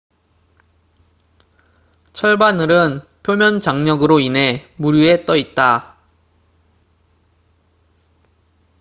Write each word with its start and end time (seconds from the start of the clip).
철바늘은 2.13 3.01
표면 3.21 3.59
장력으로 3.59 4.19
인해 4.19 4.67
물 4.75 4.95
위에 4.95 5.25
떠 5.25 5.37
있다 5.37 5.95